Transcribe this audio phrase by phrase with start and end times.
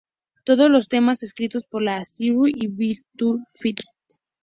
[0.45, 3.75] Todos los temas escritos por Ian Astbury y Billy Duffy